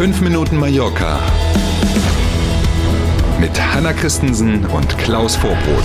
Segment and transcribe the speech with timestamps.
[0.00, 1.20] 5 Minuten Mallorca
[3.38, 5.84] mit Hanna Christensen und Klaus Vorbrot.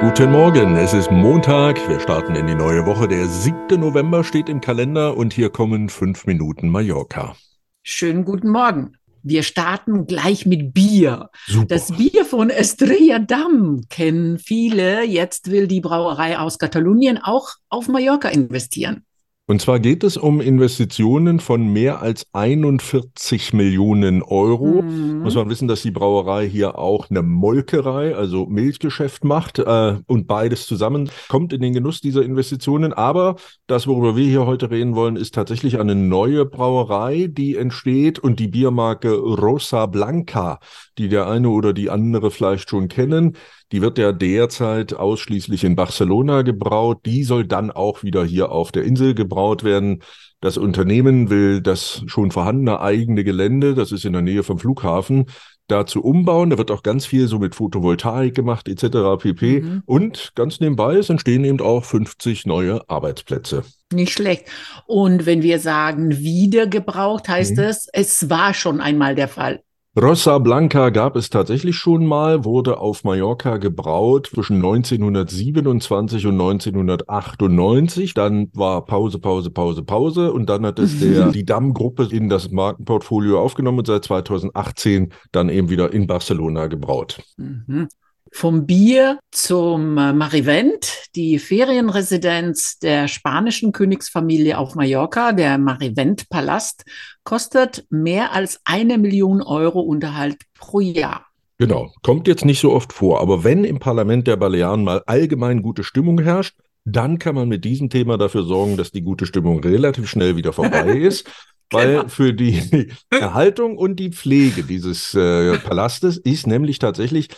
[0.00, 3.06] Guten Morgen, es ist Montag, wir starten in die neue Woche.
[3.06, 3.78] Der 7.
[3.78, 7.36] November steht im Kalender und hier kommen 5 Minuten Mallorca.
[7.84, 8.96] Schönen guten Morgen.
[9.22, 11.30] Wir starten gleich mit Bier.
[11.46, 11.66] Super.
[11.66, 15.04] Das Bier von Estrella Damm kennen viele.
[15.04, 19.04] Jetzt will die Brauerei aus Katalonien auch auf Mallorca investieren.
[19.50, 24.82] Und zwar geht es um Investitionen von mehr als 41 Millionen Euro.
[24.82, 25.20] Mhm.
[25.22, 30.26] Muss man wissen, dass die Brauerei hier auch eine Molkerei, also Milchgeschäft macht äh, und
[30.26, 32.92] beides zusammen kommt in den Genuss dieser Investitionen.
[32.92, 38.18] Aber das, worüber wir hier heute reden wollen, ist tatsächlich eine neue Brauerei, die entsteht
[38.18, 40.60] und die Biermarke Rosa Blanca,
[40.98, 43.34] die der eine oder die andere vielleicht schon kennen.
[43.72, 47.00] Die wird ja derzeit ausschließlich in Barcelona gebraut.
[47.04, 50.02] Die soll dann auch wieder hier auf der Insel gebraut werden.
[50.40, 55.26] Das Unternehmen will das schon vorhandene eigene Gelände, das ist in der Nähe vom Flughafen,
[55.66, 56.50] dazu umbauen.
[56.50, 59.18] Da wird auch ganz viel so mit Photovoltaik gemacht etc.
[59.18, 59.60] pp.
[59.60, 59.82] Mhm.
[59.84, 63.64] Und ganz nebenbei, es entstehen eben auch 50 neue Arbeitsplätze.
[63.92, 64.44] Nicht schlecht.
[64.86, 67.64] Und wenn wir sagen wiedergebraucht, heißt Mhm.
[67.64, 69.60] es, es war schon einmal der Fall.
[70.00, 78.14] Rossa Blanca gab es tatsächlich schon mal, wurde auf Mallorca gebraut zwischen 1927 und 1998.
[78.14, 82.52] Dann war Pause, Pause, Pause, Pause und dann hat es der, die Damm-Gruppe in das
[82.52, 87.20] Markenportfolio aufgenommen und seit 2018 dann eben wieder in Barcelona gebraut.
[87.36, 87.88] Mhm.
[88.32, 96.84] Vom Bier zum äh, Marivent, die Ferienresidenz der spanischen Königsfamilie auf Mallorca, der Marivent-Palast,
[97.24, 101.26] kostet mehr als eine Million Euro Unterhalt pro Jahr.
[101.58, 105.62] Genau, kommt jetzt nicht so oft vor, aber wenn im Parlament der Balearen mal allgemein
[105.62, 109.60] gute Stimmung herrscht, dann kann man mit diesem Thema dafür sorgen, dass die gute Stimmung
[109.60, 111.28] relativ schnell wieder vorbei ist.
[111.70, 112.08] Weil Genau.
[112.08, 117.28] für die Erhaltung und die Pflege dieses äh, Palastes ist nämlich tatsächlich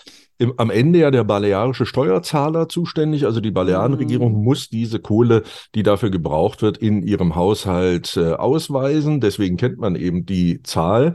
[0.40, 3.26] im, am Ende ja der balearische Steuerzahler zuständig.
[3.26, 4.44] Also die Balearenregierung Mhm.
[4.44, 5.42] muss diese Kohle,
[5.74, 9.20] die dafür gebraucht wird, in ihrem Haushalt äh, ausweisen.
[9.20, 11.14] Deswegen kennt man eben die Zahl.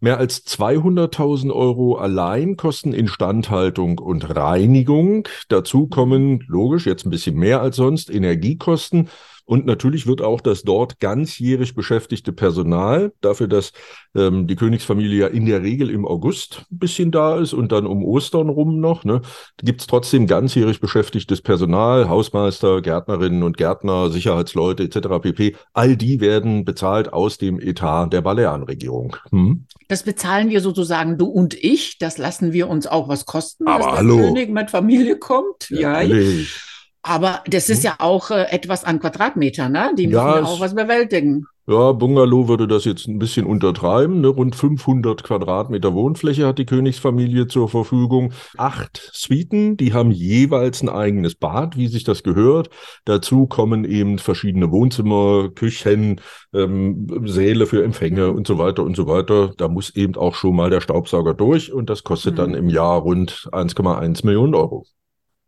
[0.00, 5.26] Mehr als 200.000 Euro allein kosten Instandhaltung und Reinigung.
[5.48, 9.08] Dazu kommen, logisch, jetzt ein bisschen mehr als sonst, Energiekosten.
[9.46, 13.72] Und natürlich wird auch das dort ganzjährig beschäftigte Personal, dafür, dass
[14.16, 17.86] ähm, die Königsfamilie ja in der Regel im August ein bisschen da ist und dann
[17.86, 19.22] um Ostern rum noch, ne,
[19.62, 25.22] gibt es trotzdem ganzjährig beschäftigtes Personal, Hausmeister, Gärtnerinnen und Gärtner, Sicherheitsleute etc.
[25.22, 25.56] pp.
[25.72, 29.16] All die werden bezahlt aus dem Etat der Balearenregierung.
[29.30, 29.66] Hm?
[29.88, 31.98] Das bezahlen wir sozusagen du und ich.
[31.98, 34.16] Das lassen wir uns auch was kosten, Aber dass der hallo.
[34.16, 35.70] König mit Familie kommt.
[35.70, 36.75] Ja, Natürlich.
[37.06, 39.92] Aber das ist ja auch äh, etwas an Quadratmetern, ne?
[39.96, 41.46] Die müssen Ja, ja auch was bewältigen.
[41.68, 44.20] Ja, Bungalow würde das jetzt ein bisschen untertreiben.
[44.20, 44.28] Ne?
[44.28, 48.32] Rund 500 Quadratmeter Wohnfläche hat die Königsfamilie zur Verfügung.
[48.56, 52.70] Acht Suiten, die haben jeweils ein eigenes Bad, wie sich das gehört.
[53.04, 56.20] Dazu kommen eben verschiedene Wohnzimmer, Küchen,
[56.54, 59.52] ähm, Säle für Empfänge und so weiter und so weiter.
[59.56, 62.56] Da muss eben auch schon mal der Staubsauger durch und das kostet dann Mhm.
[62.56, 64.86] im Jahr rund 1,1 Millionen Euro.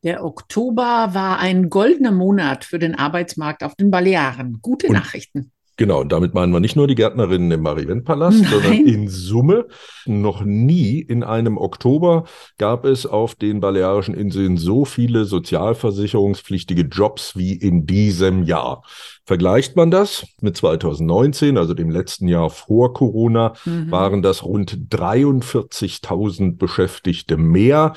[0.05, 4.59] Der Oktober war ein goldener Monat für den Arbeitsmarkt auf den Balearen.
[4.63, 5.51] Gute Und- Nachrichten.
[5.81, 9.69] Genau, und damit meinen wir nicht nur die Gärtnerinnen im Marivent-Palast, sondern in Summe
[10.07, 12.25] noch nie in einem Oktober
[12.59, 18.83] gab es auf den Balearischen Inseln so viele sozialversicherungspflichtige Jobs wie in diesem Jahr.
[19.25, 23.91] Vergleicht man das mit 2019, also dem letzten Jahr vor Corona, Mhm.
[23.93, 27.93] waren das rund 43.000 Beschäftigte mehr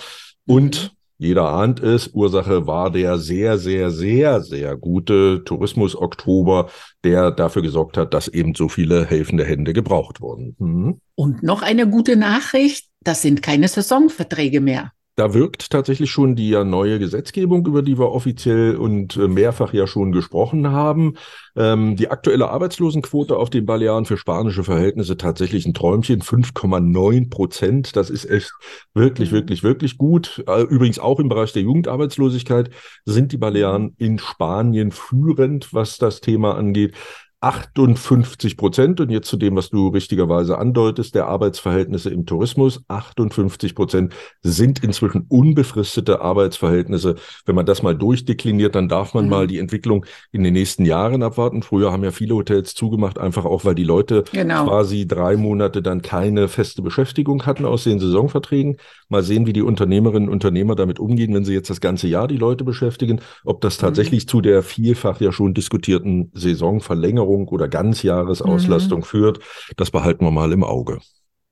[0.45, 6.71] und jeder ahnt es, Ursache war der sehr, sehr, sehr, sehr gute Tourismus-Oktober,
[7.03, 10.55] der dafür gesorgt hat, dass eben so viele helfende Hände gebraucht wurden.
[10.57, 11.01] Mhm.
[11.13, 14.93] Und noch eine gute Nachricht, das sind keine Saisonverträge mehr.
[15.16, 19.74] Da wirkt tatsächlich schon die ja neue Gesetzgebung, über die wir offiziell und äh, mehrfach
[19.74, 21.15] ja schon gesprochen haben.
[21.56, 27.95] Ähm, die aktuelle Arbeitslosenquote auf den Balearen für spanische Verhältnisse tatsächlich ein Träumchen, 5,9 Prozent.
[27.97, 28.51] Das ist echt
[28.94, 29.36] wirklich, Mhm.
[29.36, 30.44] wirklich, wirklich gut.
[30.47, 32.69] Äh, Übrigens auch im Bereich der Jugendarbeitslosigkeit
[33.03, 36.95] sind die Balearen in Spanien führend, was das Thema angeht.
[37.41, 42.83] 58 Prozent und jetzt zu dem, was du richtigerweise andeutest, der Arbeitsverhältnisse im Tourismus.
[42.88, 47.15] 58 Prozent sind inzwischen unbefristete Arbeitsverhältnisse.
[47.47, 49.29] Wenn man das mal durchdekliniert, dann darf man Mhm.
[49.31, 51.63] mal die Entwicklung in den nächsten Jahren abwarten.
[51.63, 54.65] Früher haben ja viele Hotels zugemacht, einfach auch, weil die Leute Genau.
[54.67, 58.77] quasi drei Monate dann keine feste Beschäftigung hatten aus den Saisonverträgen.
[59.09, 62.27] Mal sehen, wie die Unternehmerinnen und Unternehmer damit umgehen, wenn sie jetzt das ganze Jahr
[62.27, 67.68] die Leute beschäftigen, ob das tatsächlich zu der vielfach ja schon diskutierten Saisonverlängerung Verlängerung oder
[67.68, 69.04] Ganzjahresauslastung mhm.
[69.04, 69.39] führt.
[69.78, 71.00] Das behalten wir mal im Auge.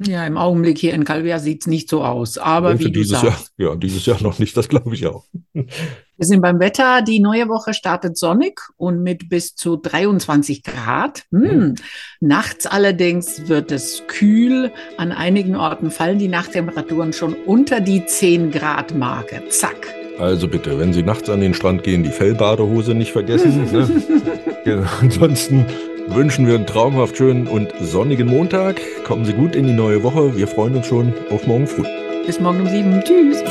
[0.02, 2.38] Ja, im Augenblick hier in Calvia sieht es nicht so aus.
[2.38, 5.26] Aber ja, wie dieses sagst, Jahr, ja, dieses Jahr noch nicht, das glaube ich auch.
[6.22, 7.02] Wir sind beim Wetter.
[7.02, 11.24] Die neue Woche startet sonnig und mit bis zu 23 Grad.
[11.32, 11.42] Hm.
[11.42, 11.76] Mhm.
[12.20, 14.72] Nachts allerdings wird es kühl.
[14.98, 19.44] An einigen Orten fallen die Nachttemperaturen schon unter die 10 Grad Marke.
[19.50, 19.96] Zack.
[20.18, 23.72] Also bitte, wenn Sie nachts an den Strand gehen, die Fellbadehose nicht vergessen.
[23.72, 23.88] ne?
[24.70, 24.88] Genau.
[25.02, 25.66] Ansonsten
[26.08, 28.80] wünschen wir einen traumhaft schönen und sonnigen Montag.
[29.04, 30.36] Kommen Sie gut in die neue Woche.
[30.38, 31.86] Wir freuen uns schon auf morgen früh.
[32.26, 33.02] Bis morgen um sieben.
[33.04, 33.44] Tschüss.